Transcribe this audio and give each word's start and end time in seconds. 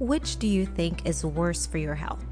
Which 0.00 0.38
do 0.38 0.46
you 0.46 0.64
think 0.64 1.04
is 1.04 1.26
worse 1.26 1.66
for 1.66 1.76
your 1.76 1.94
health? 1.94 2.24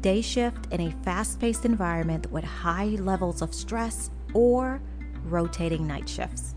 Day 0.00 0.22
shift 0.22 0.66
in 0.72 0.80
a 0.80 1.04
fast 1.04 1.38
paced 1.38 1.64
environment 1.64 2.28
with 2.32 2.42
high 2.42 2.96
levels 2.98 3.42
of 3.42 3.54
stress 3.54 4.10
or 4.34 4.82
rotating 5.26 5.86
night 5.86 6.08
shifts? 6.08 6.56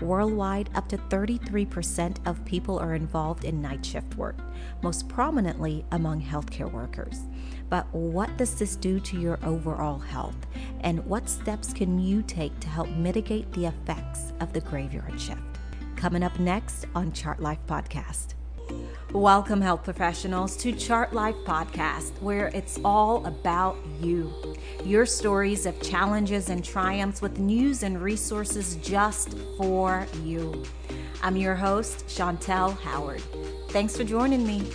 Worldwide, 0.00 0.70
up 0.74 0.88
to 0.88 0.96
33% 0.96 2.26
of 2.26 2.42
people 2.46 2.78
are 2.78 2.94
involved 2.94 3.44
in 3.44 3.60
night 3.60 3.84
shift 3.84 4.16
work, 4.16 4.38
most 4.82 5.10
prominently 5.10 5.84
among 5.92 6.22
healthcare 6.22 6.72
workers. 6.72 7.24
But 7.68 7.86
what 7.94 8.34
does 8.38 8.54
this 8.54 8.76
do 8.76 8.98
to 9.00 9.20
your 9.20 9.38
overall 9.44 9.98
health? 9.98 10.38
And 10.80 11.04
what 11.04 11.28
steps 11.28 11.74
can 11.74 11.98
you 11.98 12.22
take 12.22 12.58
to 12.60 12.68
help 12.68 12.88
mitigate 12.88 13.52
the 13.52 13.66
effects 13.66 14.32
of 14.40 14.54
the 14.54 14.62
graveyard 14.62 15.20
shift? 15.20 15.42
Coming 15.96 16.22
up 16.22 16.38
next 16.40 16.86
on 16.94 17.12
Chart 17.12 17.40
Lyfe 17.40 17.66
Podcast. 17.66 18.35
Welcome, 19.12 19.60
health 19.60 19.84
professionals, 19.84 20.56
to 20.58 20.72
Chart 20.72 21.12
Lyfe 21.12 21.42
Podcast, 21.44 22.12
where 22.20 22.48
it's 22.48 22.78
all 22.84 23.24
about 23.24 23.76
you. 24.00 24.32
Your 24.84 25.06
stories 25.06 25.64
of 25.64 25.80
challenges 25.80 26.50
and 26.50 26.64
triumphs 26.64 27.22
with 27.22 27.38
news 27.38 27.82
and 27.82 28.02
resources 28.02 28.76
just 28.82 29.38
for 29.56 30.06
you. 30.22 30.62
I'm 31.22 31.36
your 31.36 31.54
host, 31.54 32.06
Chantel 32.08 32.78
Howard. 32.80 33.22
Thanks 33.70 33.96
for 33.96 34.04
joining 34.04 34.46
me. 34.46 34.70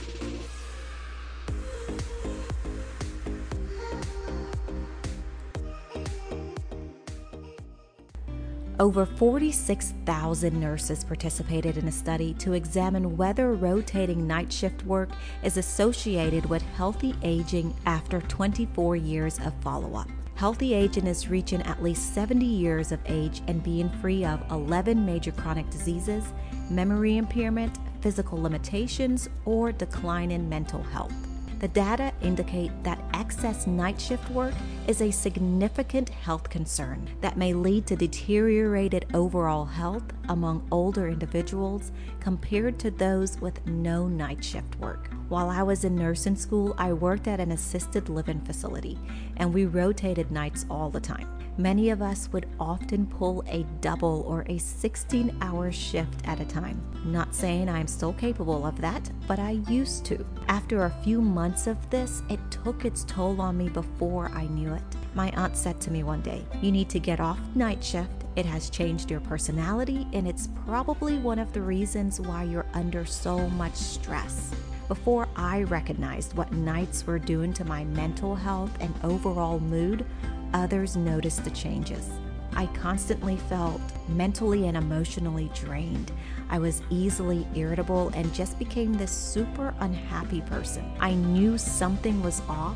Over 8.82 9.06
46,000 9.06 10.60
nurses 10.60 11.04
participated 11.04 11.78
in 11.78 11.88
a 11.88 11.92
study 11.92 12.34
to 12.40 12.54
examine 12.54 13.16
whether 13.16 13.54
rotating 13.54 14.26
night 14.26 14.52
shift 14.52 14.84
work 14.88 15.12
is 15.44 15.58
associated 15.58 16.48
with 16.48 16.64
healthy 16.64 17.14
aging 17.22 17.76
after 17.86 18.22
24 18.22 18.96
years 18.96 19.38
of 19.46 19.54
follow 19.62 19.94
up. 19.94 20.10
Healthy 20.34 20.74
aging 20.74 21.06
is 21.06 21.28
reaching 21.28 21.62
at 21.62 21.84
least 21.84 22.16
70 22.16 22.44
years 22.44 22.92
of 22.92 23.00
age 23.06 23.44
and 23.46 23.64
being 23.64 23.88
free 24.02 24.26
of 24.26 24.44
11 24.50 25.06
major 25.06 25.32
chronic 25.32 25.70
diseases, 25.70 26.34
memory 26.72 27.18
impairment, 27.18 27.78
physical 28.02 28.42
limitations, 28.42 29.30
or 29.46 29.72
decline 29.72 30.32
in 30.32 30.50
mental 30.50 30.82
health. 30.82 31.31
The 31.62 31.68
data 31.68 32.12
indicate 32.24 32.72
that 32.84 33.00
excess 33.14 33.68
night 33.68 34.02
shift 34.02 34.28
work 34.32 34.56
is 34.88 35.00
a 35.00 35.12
significant 35.12 36.10
health 36.10 36.50
concern 36.50 37.08
that 37.22 37.38
may 37.38 37.54
lead 37.54 37.86
to 37.86 37.96
deteriorated 37.96 39.06
overall 39.14 39.66
health 39.66 40.02
among 40.28 40.68
older 40.72 41.08
individuals 41.08 41.92
compared 42.20 42.80
to 42.80 42.90
those 42.90 43.40
with 43.40 43.64
no 43.68 44.08
night 44.08 44.44
shift 44.44 44.76
work. 44.80 45.12
While 45.30 45.52
I 45.52 45.62
was 45.62 45.84
in 45.84 45.96
nursing 45.96 46.36
school, 46.36 46.74
I 46.80 46.94
worked 46.94 47.28
at 47.28 47.40
an 47.40 47.52
assisted 47.52 48.10
living 48.10 48.42
facility 48.42 48.98
and 49.38 49.54
we 49.54 49.66
rotated 49.66 50.32
nights 50.32 50.66
all 50.68 50.90
the 50.90 51.00
time. 51.00 51.41
Many 51.62 51.92
of 51.92 52.02
us 52.02 52.28
would 52.34 52.48
often 52.60 53.06
pull 53.06 53.44
a 53.48 53.68
double 53.82 54.26
or 54.28 54.44
a 54.50 54.58
16 54.58 55.38
hour 55.42 55.72
shift 55.72 56.28
at 56.28 56.40
a 56.40 56.46
time. 56.46 56.82
Not 57.06 57.36
saying 57.36 57.70
I'm 57.70 57.86
still 57.86 58.14
capable 58.14 58.66
of 58.66 58.82
that, 58.82 59.12
but 59.28 59.38
I 59.38 59.62
used 59.70 60.04
to. 60.06 60.26
After 60.48 60.86
a 60.86 61.04
few 61.04 61.22
months 61.22 61.68
of 61.68 61.78
this, 61.92 62.24
it 62.32 62.40
took 62.50 62.84
its 62.84 63.04
toll 63.04 63.40
on 63.40 63.60
me 63.60 63.70
before 63.70 64.32
I 64.34 64.48
knew 64.48 64.74
it. 64.74 64.82
My 65.14 65.30
aunt 65.36 65.56
said 65.56 65.80
to 65.82 65.92
me 65.92 66.02
one 66.02 66.22
day, 66.22 66.44
You 66.64 66.72
need 66.72 66.90
to 66.90 67.00
get 67.00 67.20
off 67.20 67.40
night 67.54 67.84
shift. 67.84 68.26
It 68.36 68.48
has 68.48 68.72
changed 68.72 69.12
your 69.12 69.20
personality, 69.20 70.08
and 70.14 70.28
it's 70.28 70.50
probably 70.66 71.20
one 71.20 71.38
of 71.38 71.54
the 71.54 71.62
reasons 71.62 72.20
why 72.20 72.42
you're 72.42 72.66
under 72.74 73.06
so 73.06 73.38
much 73.52 73.76
stress. 73.76 74.52
Before 74.88 75.28
I 75.36 75.62
recognized 75.62 76.36
what 76.36 76.52
nights 76.52 77.06
were 77.06 77.20
doing 77.20 77.54
to 77.54 77.66
my 77.66 77.84
mental 77.84 78.34
health 78.34 78.76
and 78.80 78.94
overall 79.04 79.60
mood, 79.60 80.08
others 80.54 80.96
noticed 80.96 81.44
the 81.44 81.52
changes. 81.52 82.10
I 82.56 82.66
constantly 82.68 83.38
felt 83.38 83.82
mentally 84.10 84.68
and 84.68 84.76
emotionally 84.76 85.50
drained. 85.54 86.12
I 86.50 86.60
was 86.60 86.82
easily 86.90 87.48
irritable 87.56 88.10
and 88.10 88.34
just 88.34 88.60
became 88.60 88.94
this 88.94 89.12
super 89.12 89.74
unhappy 89.80 90.42
person. 90.42 90.92
I 91.00 91.14
knew 91.14 91.58
something 91.58 92.22
was 92.22 92.42
off, 92.50 92.76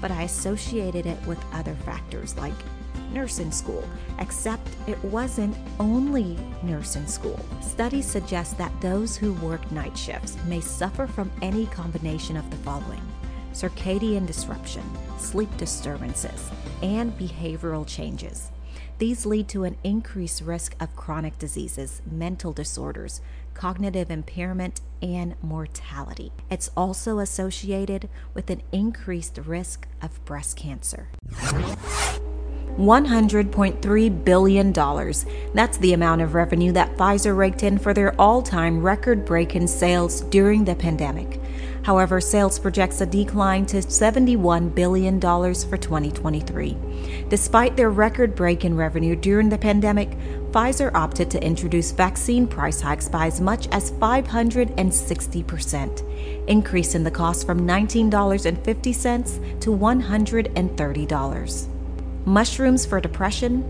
but 0.00 0.10
I 0.10 0.22
associated 0.22 1.06
it 1.06 1.24
with 1.26 1.38
other 1.52 1.74
factors 1.84 2.36
like 2.36 2.54
nursing 3.12 3.52
school, 3.52 3.88
except 4.18 4.68
it 4.86 5.02
wasn't 5.04 5.56
only 5.78 6.36
nursing 6.62 7.06
school. 7.06 7.38
Studies 7.60 8.06
suggest 8.06 8.58
that 8.58 8.72
those 8.80 9.16
who 9.16 9.34
work 9.34 9.70
night 9.70 9.96
shifts 9.96 10.36
may 10.46 10.60
suffer 10.60 11.06
from 11.06 11.30
any 11.42 11.66
combination 11.66 12.36
of 12.36 12.50
the 12.50 12.56
following 12.58 13.02
circadian 13.52 14.26
disruption, 14.26 14.82
sleep 15.18 15.54
disturbances, 15.56 16.50
and 16.82 17.16
behavioral 17.18 17.86
changes. 17.86 18.50
These 18.98 19.26
lead 19.26 19.48
to 19.48 19.64
an 19.64 19.76
increased 19.82 20.42
risk 20.42 20.76
of 20.78 20.94
chronic 20.94 21.38
diseases, 21.38 22.02
mental 22.10 22.52
disorders, 22.52 23.20
cognitive 23.54 24.10
impairment, 24.10 24.80
and 25.00 25.34
mortality. 25.42 26.32
It's 26.50 26.70
also 26.76 27.18
associated 27.18 28.08
with 28.34 28.48
an 28.50 28.62
increased 28.70 29.38
risk 29.38 29.88
of 30.00 30.24
breast 30.24 30.56
cancer. 30.56 31.08
$100.3 32.78 34.24
billion. 34.24 34.72
That's 35.52 35.76
the 35.78 35.92
amount 35.92 36.22
of 36.22 36.34
revenue 36.34 36.72
that 36.72 36.96
Pfizer 36.96 37.36
raked 37.36 37.62
in 37.62 37.78
for 37.78 37.92
their 37.92 38.18
all 38.20 38.40
time 38.40 38.80
record 38.80 39.24
breaking 39.24 39.66
sales 39.66 40.22
during 40.22 40.64
the 40.64 40.74
pandemic. 40.74 41.41
However, 41.82 42.20
sales 42.20 42.60
projects 42.60 43.00
a 43.00 43.06
decline 43.06 43.66
to 43.66 43.78
$71 43.78 44.72
billion 44.74 45.20
for 45.20 45.76
2023. 45.76 46.76
Despite 47.28 47.76
their 47.76 47.90
record 47.90 48.34
breaking 48.36 48.76
revenue 48.76 49.16
during 49.16 49.48
the 49.48 49.58
pandemic, 49.58 50.10
Pfizer 50.52 50.94
opted 50.94 51.28
to 51.32 51.42
introduce 51.42 51.90
vaccine 51.90 52.46
price 52.46 52.80
hikes 52.80 53.08
by 53.08 53.26
as 53.26 53.40
much 53.40 53.66
as 53.68 53.90
560%, 53.92 56.48
increasing 56.48 57.02
the 57.02 57.10
cost 57.10 57.46
from 57.46 57.66
$19.50 57.66 59.60
to 59.60 59.70
$130. 59.70 61.68
Mushrooms 62.24 62.86
for 62.86 63.00
depression? 63.00 63.64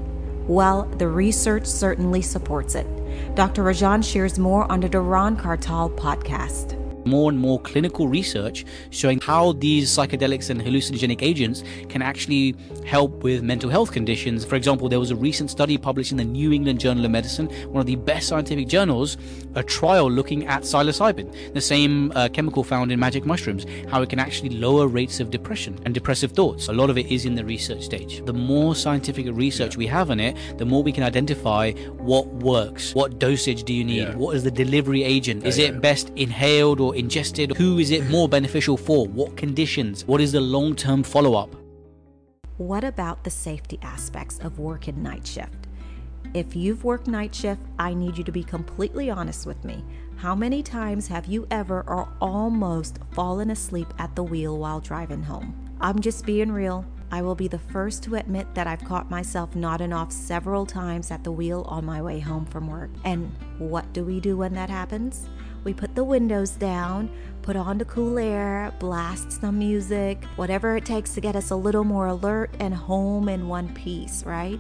Well, 0.47 0.85
the 0.99 1.09
research 1.09 1.65
certainly 1.67 2.21
supports 2.21 2.75
it. 2.75 2.87
Dr. 3.35 3.63
Rajan 3.63 4.05
shares 4.05 4.39
more 4.39 4.71
on 4.71 4.81
the 4.81 4.89
Duran 4.89 5.37
Kartal 5.37 5.97
podcast 5.97 6.82
more 7.07 7.31
and 7.31 7.39
more 7.39 7.61
clinical 7.61 8.09
research 8.09 8.65
showing 8.91 9.21
how 9.21 9.53
these 9.53 9.91
psychedelics 9.91 10.51
and 10.51 10.61
hallucinogenic 10.61 11.23
agents 11.23 11.63
can 11.89 12.03
actually 12.03 12.55
help 12.85 13.23
with 13.23 13.43
mental 13.43 13.71
health 13.71 13.93
conditions. 13.93 14.45
For 14.45 14.57
example, 14.57 14.89
there 14.89 15.01
was 15.01 15.11
a 15.11 15.17
recent 15.17 15.51
study 15.51 15.79
published 15.79 16.13
in 16.13 16.19
the 16.19 16.25
New 16.25 16.53
England 16.53 16.81
Journal 16.81 17.05
of 17.05 17.11
Medicine, 17.11 17.47
one 17.71 17.81
of 17.81 17.87
the 17.87 17.97
best 17.97 18.29
scientific 18.29 18.69
journals, 18.69 19.17
a 19.55 19.63
trial 19.63 20.11
looking 20.11 20.47
at 20.47 20.63
psilocybin, 20.63 21.55
the 21.55 21.61
same 21.61 22.13
uh, 22.15 22.29
chemical 22.29 22.65
found 22.65 22.93
in 22.93 22.99
magic 22.99 23.25
mushrooms, 23.25 23.67
how 23.89 24.03
it 24.03 24.09
can 24.09 24.19
actually 24.19 24.51
lower 24.51 24.87
rates 24.87 25.21
of 25.21 25.31
depression 25.31 25.79
and 25.85 25.95
depressive 25.95 26.33
thoughts. 26.33 26.69
A 26.69 26.73
lot 26.73 26.91
of 26.91 26.99
it 26.99 27.07
is 27.07 27.25
in 27.25 27.35
the 27.35 27.45
research 27.45 27.83
stage. 27.83 28.25
The 28.25 28.33
more 28.33 28.75
scientific 28.75 29.27
research 29.31 29.77
we 29.77 29.87
have 29.87 30.11
on 30.11 30.21
it, 30.21 30.37
the 30.59 30.65
more 30.65 30.83
we 30.83 30.93
can 30.93 31.03
identify 31.03 31.73
what 31.73 32.27
works, 32.27 32.95
what 32.95 33.19
dosage 33.19 33.65
do 33.65 33.73
you 33.73 33.85
need, 33.85 34.09
yeah. 34.09 34.17
what 34.17 34.37
is 34.37 34.43
the 34.43 34.51
delivery 34.51 35.03
agent, 35.03 35.45
is 35.45 35.59
yeah, 35.59 35.69
it 35.69 35.81
best 35.81 36.11
inhaled 36.17 36.81
or 36.81 36.92
ingested? 36.93 37.57
Who 37.57 37.79
is 37.79 37.91
it 37.91 38.09
more 38.11 38.29
beneficial 38.29 38.77
for? 38.77 39.07
What 39.07 39.37
conditions? 39.37 40.05
What 40.05 40.21
is 40.21 40.33
the 40.33 40.41
long 40.41 40.75
term 40.75 41.03
follow 41.03 41.35
up? 41.35 41.55
What 42.59 42.85
about 42.85 43.25
the 43.25 43.31
safety 43.31 43.79
aspects 43.83 44.39
of 44.39 44.59
working 44.59 45.03
night 45.03 45.27
shift? 45.27 45.69
If 46.35 46.57
you've 46.57 46.85
worked 46.85 47.09
night 47.09 47.35
shift, 47.35 47.61
I 47.79 47.93
need 47.93 48.17
you 48.17 48.25
to 48.25 48.33
be 48.33 48.45
completely 48.45 49.11
honest 49.11 49.47
with 49.47 49.65
me. 49.65 49.85
How 50.17 50.35
many 50.35 50.63
times 50.63 51.09
have 51.09 51.27
you 51.27 51.47
ever 51.51 51.85
or 51.87 52.09
almost 52.21 52.99
fallen 53.11 53.51
asleep 53.51 53.93
at 53.99 54.15
the 54.15 54.23
wheel 54.23 54.57
while 54.59 54.81
driving 54.81 55.23
home? 55.23 55.55
I'm 55.81 56.01
just 56.01 56.25
being 56.25 56.53
real. 56.53 56.87
I 57.11 57.21
will 57.21 57.35
be 57.35 57.49
the 57.49 57.59
first 57.59 58.03
to 58.05 58.15
admit 58.15 58.55
that 58.55 58.67
I've 58.67 58.85
caught 58.85 59.11
myself 59.11 59.55
nodding 59.55 59.93
off 59.93 60.11
several 60.11 60.65
times 60.65 61.11
at 61.11 61.25
the 61.25 61.33
wheel 61.33 61.67
on 61.69 61.85
my 61.85 62.01
way 62.01 62.21
home 62.21 62.47
from 62.47 62.69
work. 62.69 62.91
And 63.05 63.31
what 63.59 63.93
do 63.93 64.03
we 64.03 64.19
do 64.19 64.39
when 64.39 64.55
that 64.55 64.71
happens? 64.71 65.29
We 65.65 65.73
put 65.73 65.95
the 65.95 66.05
windows 66.05 66.51
down, 66.51 67.11
put 67.43 67.57
on 67.57 67.79
the 67.79 67.85
cool 67.85 68.19
air, 68.19 68.73
blast 68.79 69.41
some 69.41 69.59
music, 69.59 70.25
whatever 70.37 70.77
it 70.77 70.85
takes 70.85 71.15
to 71.15 71.21
get 71.21 71.37
us 71.37 71.51
a 71.51 71.57
little 71.57 71.85
more 71.85 72.07
alert 72.07 72.51
and 72.59 72.75
home 72.75 73.29
in 73.29 73.49
one 73.49 73.73
piece, 73.75 74.25
right? 74.25 74.59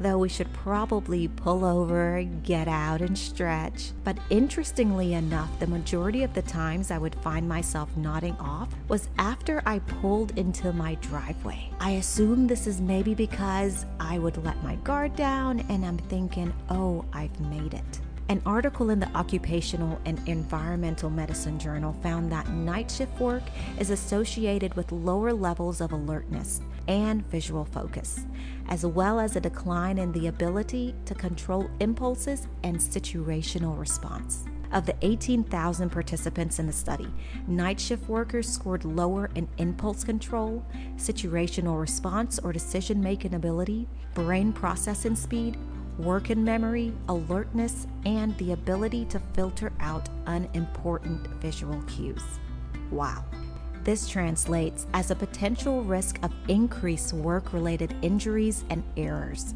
Though 0.00 0.16
we 0.16 0.30
should 0.30 0.50
probably 0.54 1.28
pull 1.28 1.62
over, 1.62 2.22
get 2.42 2.68
out, 2.68 3.02
and 3.02 3.18
stretch. 3.18 3.92
But 4.02 4.16
interestingly 4.30 5.12
enough, 5.12 5.58
the 5.58 5.66
majority 5.66 6.22
of 6.22 6.32
the 6.32 6.40
times 6.40 6.90
I 6.90 6.96
would 6.96 7.14
find 7.16 7.46
myself 7.46 7.94
nodding 7.98 8.36
off 8.38 8.70
was 8.88 9.10
after 9.18 9.62
I 9.66 9.80
pulled 9.80 10.38
into 10.38 10.72
my 10.72 10.94
driveway. 10.96 11.70
I 11.80 11.92
assume 11.92 12.46
this 12.46 12.66
is 12.66 12.80
maybe 12.80 13.14
because 13.14 13.84
I 13.98 14.18
would 14.18 14.42
let 14.42 14.62
my 14.62 14.76
guard 14.76 15.16
down 15.16 15.60
and 15.68 15.84
I'm 15.84 15.98
thinking, 15.98 16.50
oh, 16.70 17.04
I've 17.12 17.38
made 17.38 17.74
it. 17.74 18.00
An 18.30 18.40
article 18.46 18.90
in 18.90 19.00
the 19.00 19.12
Occupational 19.16 20.00
and 20.04 20.20
Environmental 20.28 21.10
Medicine 21.10 21.58
Journal 21.58 21.92
found 21.94 22.30
that 22.30 22.48
night 22.48 22.88
shift 22.88 23.18
work 23.18 23.42
is 23.76 23.90
associated 23.90 24.72
with 24.74 24.92
lower 24.92 25.32
levels 25.32 25.80
of 25.80 25.90
alertness 25.90 26.60
and 26.86 27.26
visual 27.26 27.64
focus, 27.64 28.26
as 28.68 28.86
well 28.86 29.18
as 29.18 29.34
a 29.34 29.40
decline 29.40 29.98
in 29.98 30.12
the 30.12 30.28
ability 30.28 30.94
to 31.06 31.14
control 31.16 31.68
impulses 31.80 32.46
and 32.62 32.76
situational 32.76 33.76
response. 33.76 34.44
Of 34.70 34.86
the 34.86 34.94
18,000 35.02 35.90
participants 35.90 36.60
in 36.60 36.68
the 36.68 36.72
study, 36.72 37.08
night 37.48 37.80
shift 37.80 38.08
workers 38.08 38.48
scored 38.48 38.84
lower 38.84 39.28
in 39.34 39.48
impulse 39.58 40.04
control, 40.04 40.64
situational 40.94 41.80
response 41.80 42.38
or 42.38 42.52
decision 42.52 43.02
making 43.02 43.34
ability, 43.34 43.88
brain 44.14 44.52
processing 44.52 45.16
speed, 45.16 45.58
working 45.98 46.44
memory, 46.44 46.92
alertness, 47.08 47.86
and 48.04 48.36
the 48.38 48.52
ability 48.52 49.04
to 49.06 49.20
filter 49.34 49.72
out 49.80 50.08
unimportant 50.26 51.26
visual 51.40 51.82
cues. 51.82 52.22
Wow. 52.90 53.24
This 53.84 54.08
translates 54.08 54.86
as 54.92 55.10
a 55.10 55.16
potential 55.16 55.82
risk 55.82 56.18
of 56.22 56.32
increased 56.48 57.12
work 57.12 57.52
related 57.52 57.94
injuries 58.02 58.64
and 58.70 58.82
errors. 58.96 59.54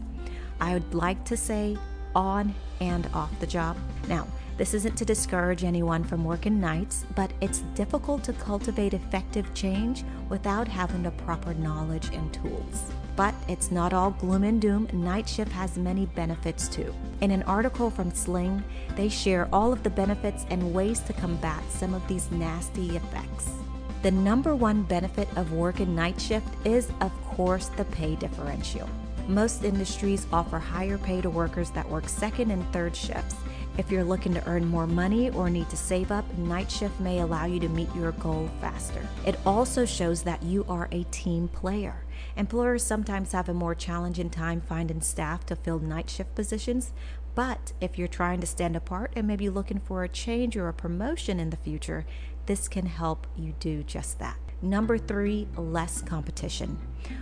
I 0.61 0.73
would 0.75 0.95
like 0.95 1.25
to 1.27 1.37
say 1.37 1.77
on 2.15 2.55
and 2.81 3.09
off 3.13 3.39
the 3.41 3.47
job. 3.47 3.77
Now, 4.09 4.27
this 4.57 4.73
isn't 4.73 4.97
to 4.99 5.05
discourage 5.05 5.65
anyone 5.65 6.05
from 6.05 6.25
working 6.25 6.61
nights, 6.61 7.05
but 7.17 7.33
it's 7.41 7.61
difficult 7.75 8.23
to 8.25 8.33
cultivate 8.35 8.95
effective 8.95 9.53
change 9.53 10.05
without 10.29 10.69
having 10.69 11.03
the 11.03 11.11
proper 11.11 11.55
knowledge 11.55 12.09
and 12.13 12.33
tools. 12.33 12.93
But 13.17 13.35
it's 13.49 13.71
not 13.71 13.93
all 13.93 14.11
gloom 14.11 14.43
and 14.43 14.61
doom. 14.61 14.89
Night 14.93 15.29
shift 15.29 15.53
has 15.53 15.79
many 15.79 16.07
benefits 16.07 16.69
too. 16.69 16.95
In 17.21 17.31
an 17.31 17.45
article 17.45 17.91
from 17.91 18.13
Sling, 18.13 18.65
they 18.97 19.09
share 19.09 19.49
all 19.53 19.73
of 19.73 19.83
the 19.83 19.91
benefits 19.91 20.47
and 20.51 20.75
ways 20.75 21.01
to 21.01 21.13
combat 21.13 21.63
some 21.71 21.95
of 21.95 22.07
these 22.09 22.31
nasty 22.33 22.97
effects. 22.97 23.51
The 24.03 24.11
number 24.11 24.55
one 24.55 24.83
benefit 24.83 25.29
of 25.37 25.53
working 25.53 25.95
night 25.95 26.21
shift 26.21 26.49
is, 26.67 26.91
of 27.01 27.13
course, 27.25 27.69
the 27.69 27.85
pay 27.87 28.17
differential. 28.17 28.89
Most 29.29 29.65
industries 29.65 30.27
offer 30.33 30.59
higher 30.59 30.99
pay 30.99 31.23
to 31.23 31.31
workers 31.31 31.71
that 31.71 31.89
work 31.89 32.09
second 32.09 32.51
and 32.51 32.71
third 32.73 32.95
shifts 32.95 33.37
if 33.77 33.91
you're 33.91 34.05
looking 34.05 34.33
to 34.35 34.47
earn 34.47 34.67
more 34.67 34.87
money 34.87 35.31
or 35.31 35.51
need 35.51 35.69
to 35.71 35.77
save 35.77 36.13
up, 36.13 36.25
night 36.39 36.71
shift 36.71 36.99
may 37.01 37.19
allow 37.21 37.45
you 37.45 37.59
to 37.59 37.69
meet 37.69 37.93
your 37.97 38.13
goal 38.13 38.49
faster. 38.61 39.07
It 39.27 39.37
also 39.45 39.85
shows 39.85 40.23
that 40.23 40.43
you 40.45 40.65
are 40.69 40.89
a 40.93 41.03
team 41.05 41.49
player. 41.49 42.05
Employers 42.37 42.85
sometimes 42.85 43.33
have 43.33 43.49
a 43.49 43.55
more 43.55 43.75
challenging 43.75 44.31
time 44.31 44.61
finding 44.61 45.01
staff 45.01 45.45
to 45.47 45.57
fill 45.57 45.81
night 45.81 46.09
shift 46.09 46.37
positions, 46.37 46.93
but 47.35 47.73
if 47.81 47.99
you're 47.99 48.07
trying 48.07 48.41
to 48.41 48.47
stand 48.47 48.77
apart 48.77 49.13
and 49.17 49.27
maybe 49.27 49.49
looking 49.49 49.81
for 49.81 50.05
a 50.05 50.09
change 50.09 50.57
or 50.57 50.69
a 50.69 50.73
promotion 50.73 51.41
in 51.41 51.51
the 51.51 51.57
future, 51.57 52.07
this 52.47 52.69
can 52.69 52.87
help 52.87 53.27
you 53.37 53.55
do 53.59 53.83
just 53.83 54.21
that. 54.21 54.39
Number 54.63 54.99
three, 54.99 55.49
less 55.57 56.01
competition. 56.01 56.79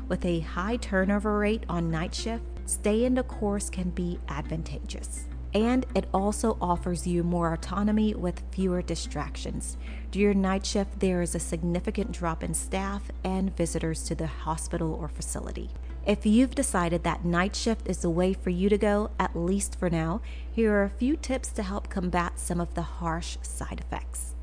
With 0.06 0.24
a 0.26 0.40
high 0.40 0.76
turnover 0.76 1.38
rate 1.38 1.64
on 1.68 1.90
night 1.90 2.14
shift, 2.14 2.44
staying 2.66 3.14
the 3.14 3.22
course 3.22 3.70
can 3.70 3.88
be 3.90 4.20
advantageous 4.28 5.26
and 5.54 5.84
it 5.94 6.06
also 6.14 6.56
offers 6.60 7.06
you 7.06 7.22
more 7.22 7.52
autonomy 7.52 8.14
with 8.14 8.42
fewer 8.50 8.82
distractions. 8.82 9.76
During 10.10 10.40
night 10.40 10.64
shift, 10.64 11.00
there 11.00 11.22
is 11.22 11.34
a 11.34 11.40
significant 11.40 12.12
drop 12.12 12.42
in 12.42 12.54
staff 12.54 13.10
and 13.22 13.54
visitors 13.56 14.04
to 14.04 14.14
the 14.14 14.26
hospital 14.26 14.94
or 14.94 15.08
facility. 15.08 15.70
If 16.06 16.26
you've 16.26 16.54
decided 16.54 17.04
that 17.04 17.24
night 17.24 17.54
shift 17.54 17.88
is 17.88 17.98
the 17.98 18.10
way 18.10 18.32
for 18.32 18.50
you 18.50 18.68
to 18.68 18.78
go, 18.78 19.10
at 19.20 19.36
least 19.36 19.78
for 19.78 19.88
now, 19.88 20.20
here 20.50 20.74
are 20.74 20.84
a 20.84 20.90
few 20.90 21.16
tips 21.16 21.50
to 21.52 21.62
help 21.62 21.88
combat 21.88 22.38
some 22.38 22.60
of 22.60 22.74
the 22.74 22.82
harsh 22.82 23.36
side 23.42 23.80
effects. 23.80 24.34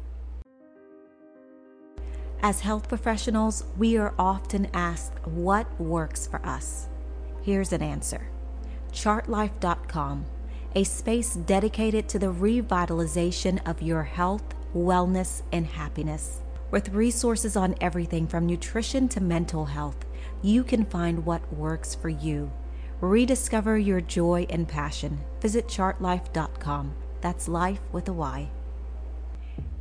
As 2.42 2.62
health 2.62 2.88
professionals, 2.88 3.66
we 3.78 3.98
are 3.98 4.14
often 4.18 4.68
asked 4.74 5.14
what 5.28 5.68
works 5.80 6.26
for 6.26 6.44
us. 6.46 6.88
Here's 7.42 7.74
an 7.74 7.82
answer 7.82 8.30
chartlyfe.com 8.94 10.26
a 10.76 10.84
space 10.84 11.34
dedicated 11.34 12.08
to 12.10 12.20
the 12.20 12.32
revitalization 12.32 13.60
of 13.68 13.82
your 13.82 14.04
health, 14.04 14.44
wellness, 14.76 15.42
and 15.52 15.66
happiness. 15.66 16.42
With 16.72 16.90
resources 16.90 17.56
on 17.56 17.76
everything 17.82 18.28
from 18.28 18.46
nutrition 18.46 19.08
to 19.10 19.22
mental 19.22 19.66
health, 19.66 20.06
you 20.42 20.64
can 20.64 20.86
find 20.86 21.26
what 21.26 21.54
works 21.54 21.96
for 21.96 22.10
you. 22.10 22.52
Rediscover 23.02 23.78
your 23.78 24.02
joy 24.02 24.46
and 24.50 24.68
passion. 24.68 25.20
Visit 25.42 25.68
chartlyfe.com. 25.68 26.94
That's 27.22 27.48
life 27.48 27.82
with 27.92 28.08
a 28.08 28.14
Y. 28.14 28.50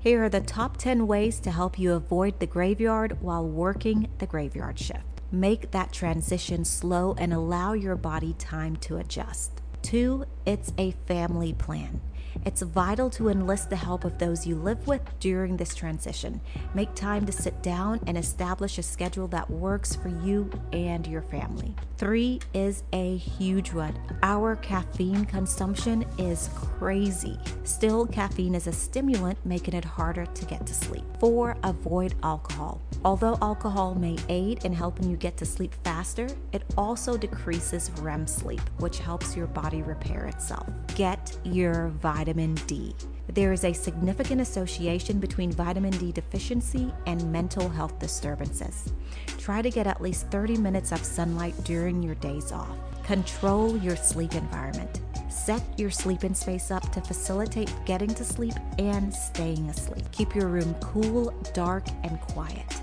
Here 0.01 0.25
are 0.25 0.29
the 0.29 0.41
top 0.41 0.77
10 0.77 1.07
ways 1.07 1.41
to 1.41 1.51
help 1.51 1.79
you 1.79 1.93
avoid 1.93 2.39
the 2.39 2.47
graveyard 2.47 3.21
while 3.21 3.47
working 3.47 4.09
the 4.19 4.27
graveyard 4.27 4.79
shift. 4.79 5.05
Make 5.31 5.73
that 5.73 5.93
transition 5.93 6.65
slow 6.65 7.15
and 7.19 7.35
allow 7.35 7.75
your 7.75 7.97
body 7.97 8.35
time 8.39 8.77
to 8.77 8.97
adjust. 8.97 9.61
Two, 9.83 10.25
it's 10.45 10.73
a 10.79 10.93
family 11.07 11.53
plan. 11.53 12.01
It's 12.45 12.63
vital 12.63 13.11
to 13.11 13.29
enlist 13.29 13.71
the 13.71 13.77
help 13.77 14.05
of 14.05 14.19
those 14.19 14.47
you 14.47 14.57
live 14.57 14.87
with 14.87 15.03
during 15.21 15.57
this 15.57 15.75
transition. 15.75 16.41
Make 16.75 16.95
time 16.95 17.27
to 17.27 17.33
sit 17.33 17.63
down 17.63 18.01
and 18.07 18.17
establish 18.17 18.79
a 18.79 18.83
schedule 18.83 19.29
that 19.29 19.51
works 19.51 19.95
for 19.95 20.09
you 20.09 20.51
and 20.73 21.07
your 21.07 21.23
family. 21.23 21.75
Three 21.97 22.41
is 22.55 22.85
a 22.93 23.17
huge 23.17 23.73
one. 23.73 23.99
Our 24.23 24.57
caffeine 24.57 25.25
consumption 25.25 26.05
is 26.19 26.49
crazy. 26.55 27.39
Still, 27.65 28.07
caffeine 28.07 28.55
is 28.55 28.67
a 28.67 28.73
stimulant, 28.73 29.39
making 29.45 29.75
it 29.75 29.85
harder 29.85 30.27
to 30.27 30.45
get 30.47 30.67
to 30.67 30.75
sleep. 30.75 31.05
Four, 31.19 31.57
avoid 31.65 32.15
alcohol. 32.23 32.81
Although 33.05 33.39
alcohol 33.43 33.95
may 33.95 34.17
aid 34.29 34.65
in 34.65 34.73
helping 34.73 35.09
you 35.11 35.17
get 35.17 35.37
to 35.39 35.47
sleep 35.47 35.75
faster, 35.85 36.29
it 36.53 36.63
also 36.77 37.17
decreases 37.17 37.91
REM 38.01 38.27
sleep, 38.27 38.61
which 38.79 38.99
helps 38.99 39.37
your 39.37 39.47
body 39.47 39.83
repair 39.83 40.27
itself. 40.27 40.69
Get 40.95 41.37
your 41.45 41.89
vitamin 42.29 42.55
D. 42.67 42.95
There 43.29 43.55
is 43.55 43.65
a 43.65 43.73
significant 43.73 44.43
association 44.43 45.19
between 45.19 45.51
vitamin 45.51 45.93
D 45.93 46.13
deficiency 46.13 46.93
and 47.07 47.33
mental 47.33 47.71
health 47.71 47.99
disturbances. 47.99 48.93
Try 49.39 49.63
to 49.63 49.71
get 49.71 49.87
at 49.87 50.03
least 50.03 50.31
30 50.31 50.59
minutes 50.59 50.93
of 50.93 51.03
sunlight 51.03 51.55
during 51.65 52.03
your 52.03 52.17
days 52.17 52.53
off. 52.53 52.77
Control 53.03 53.79
your 53.79 53.97
sleep 53.97 54.35
environment. 54.35 55.01
Set 55.31 55.63
your 55.79 55.91
sleeping 55.91 56.35
space 56.35 56.71
up 56.71 56.93
to 56.93 57.01
facilitate 57.01 57.73
getting 57.87 58.13
to 58.13 58.25
sleep 58.25 58.55
and 58.79 59.13
staying 59.15 59.71
asleep. 59.71 60.05
Keep 60.13 60.35
your 60.35 60.49
room 60.49 60.75
cool, 60.83 61.33
dark, 61.55 61.87
and 62.05 62.21
quiet. 62.21 62.83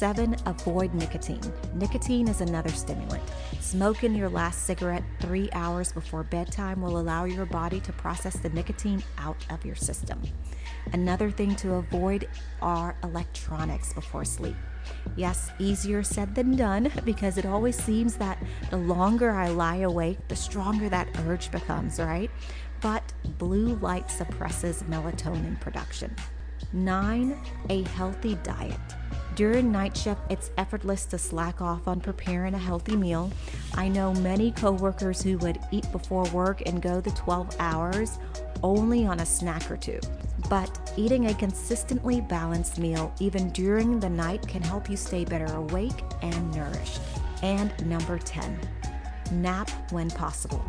7. 0.00 0.34
Avoid 0.46 0.94
nicotine. 0.94 1.42
Nicotine 1.74 2.26
is 2.26 2.40
another 2.40 2.70
stimulant. 2.70 3.22
Smoking 3.60 4.14
your 4.14 4.30
last 4.30 4.64
cigarette 4.64 5.04
three 5.20 5.50
hours 5.52 5.92
before 5.92 6.22
bedtime 6.22 6.80
will 6.80 6.98
allow 6.98 7.24
your 7.24 7.44
body 7.44 7.80
to 7.80 7.92
process 7.92 8.38
the 8.38 8.48
nicotine 8.48 9.02
out 9.18 9.36
of 9.50 9.62
your 9.62 9.74
system. 9.74 10.22
Another 10.94 11.30
thing 11.30 11.54
to 11.56 11.74
avoid 11.74 12.30
are 12.62 12.96
electronics 13.04 13.92
before 13.92 14.24
sleep. 14.24 14.56
Yes, 15.16 15.50
easier 15.58 16.02
said 16.02 16.34
than 16.34 16.56
done 16.56 16.90
because 17.04 17.36
it 17.36 17.44
always 17.44 17.76
seems 17.76 18.16
that 18.16 18.42
the 18.70 18.78
longer 18.78 19.30
I 19.30 19.48
lie 19.50 19.80
awake, 19.80 20.28
the 20.28 20.34
stronger 20.34 20.88
that 20.88 21.08
urge 21.26 21.50
becomes, 21.50 22.00
right? 22.00 22.30
But 22.80 23.12
blue 23.36 23.74
light 23.82 24.10
suppresses 24.10 24.82
melatonin 24.84 25.60
production. 25.60 26.16
9. 26.72 27.38
A 27.68 27.82
healthy 27.82 28.36
diet. 28.36 28.80
During 29.36 29.70
night 29.72 29.96
shift, 29.96 30.20
it's 30.28 30.50
effortless 30.58 31.06
to 31.06 31.18
slack 31.18 31.62
off 31.62 31.86
on 31.86 32.00
preparing 32.00 32.54
a 32.54 32.58
healthy 32.58 32.96
meal. 32.96 33.30
I 33.74 33.88
know 33.88 34.12
many 34.14 34.50
coworkers 34.50 35.22
who 35.22 35.38
would 35.38 35.58
eat 35.70 35.90
before 35.92 36.24
work 36.30 36.62
and 36.66 36.82
go 36.82 37.00
the 37.00 37.10
12 37.12 37.56
hours 37.58 38.18
only 38.62 39.06
on 39.06 39.20
a 39.20 39.26
snack 39.26 39.70
or 39.70 39.76
two. 39.76 40.00
But 40.48 40.92
eating 40.96 41.26
a 41.26 41.34
consistently 41.34 42.20
balanced 42.20 42.78
meal, 42.78 43.14
even 43.20 43.50
during 43.50 44.00
the 44.00 44.10
night, 44.10 44.46
can 44.46 44.62
help 44.62 44.90
you 44.90 44.96
stay 44.96 45.24
better 45.24 45.52
awake 45.54 46.02
and 46.22 46.54
nourished. 46.54 47.00
And 47.42 47.72
number 47.86 48.18
10, 48.18 48.58
nap 49.32 49.70
when 49.92 50.10
possible. 50.10 50.64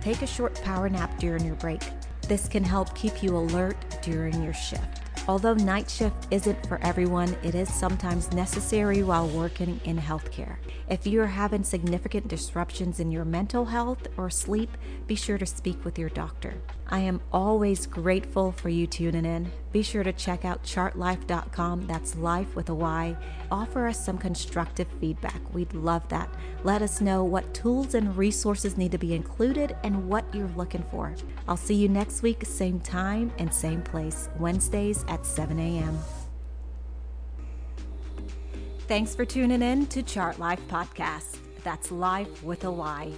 Take 0.00 0.22
a 0.22 0.26
short 0.26 0.60
power 0.62 0.88
nap 0.88 1.18
during 1.18 1.44
your 1.44 1.56
break. 1.56 1.82
This 2.22 2.48
can 2.48 2.64
help 2.64 2.94
keep 2.94 3.22
you 3.22 3.36
alert 3.36 3.76
during 4.02 4.42
your 4.42 4.54
shift. 4.54 5.02
Although 5.28 5.54
night 5.54 5.90
shift 5.90 6.26
isn't 6.30 6.66
for 6.66 6.82
everyone, 6.82 7.36
it 7.42 7.54
is 7.54 7.70
sometimes 7.70 8.32
necessary 8.32 9.02
while 9.02 9.28
working 9.28 9.78
in 9.84 9.98
healthcare. 9.98 10.56
If 10.88 11.06
you're 11.06 11.26
having 11.26 11.64
significant 11.64 12.28
disruptions 12.28 12.98
in 12.98 13.10
your 13.10 13.26
mental 13.26 13.66
health 13.66 14.06
or 14.16 14.30
sleep, 14.30 14.70
be 15.06 15.14
sure 15.14 15.36
to 15.36 15.44
speak 15.44 15.84
with 15.84 15.98
your 15.98 16.08
doctor. 16.08 16.54
I 16.88 17.00
am 17.00 17.20
always 17.30 17.84
grateful 17.84 18.52
for 18.52 18.70
you 18.70 18.86
tuning 18.86 19.26
in. 19.26 19.52
Be 19.70 19.82
sure 19.82 20.02
to 20.02 20.12
check 20.12 20.44
out 20.44 20.62
chartlyfe.com, 20.62 21.86
that's 21.86 22.16
life 22.16 22.56
with 22.56 22.70
a 22.70 22.74
Y. 22.74 23.16
Offer 23.50 23.88
us 23.88 24.04
some 24.04 24.16
constructive 24.16 24.88
feedback. 25.00 25.40
We'd 25.52 25.74
love 25.74 26.08
that. 26.08 26.32
Let 26.64 26.80
us 26.80 27.00
know 27.00 27.22
what 27.24 27.52
tools 27.52 27.94
and 27.94 28.16
resources 28.16 28.78
need 28.78 28.92
to 28.92 28.98
be 28.98 29.14
included 29.14 29.76
and 29.84 30.08
what 30.08 30.24
you're 30.34 30.50
looking 30.56 30.84
for. 30.90 31.14
I'll 31.46 31.56
see 31.56 31.74
you 31.74 31.88
next 31.88 32.22
week, 32.22 32.44
same 32.44 32.80
time 32.80 33.30
and 33.38 33.52
same 33.52 33.82
place, 33.82 34.28
Wednesdays 34.38 35.04
at 35.08 35.26
7 35.26 35.58
a.m. 35.58 35.98
Thanks 38.88 39.14
for 39.14 39.26
tuning 39.26 39.60
in 39.60 39.86
to 39.88 40.02
Chart 40.02 40.36
Lyfe 40.36 40.66
Podcast. 40.68 41.36
That's 41.62 41.90
Life 41.90 42.42
with 42.42 42.64
a 42.64 42.70
Y. 42.70 43.12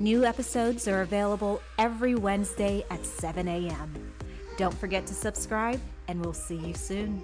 New 0.00 0.24
episodes 0.24 0.88
are 0.88 1.02
available 1.02 1.62
every 1.78 2.16
Wednesday 2.16 2.84
at 2.90 3.06
7 3.06 3.46
a.m. 3.46 4.13
Don't 4.56 4.76
forget 4.78 5.06
to 5.06 5.14
subscribe, 5.14 5.80
and 6.08 6.24
we'll 6.24 6.32
see 6.32 6.56
you 6.56 6.74
soon. 6.74 7.22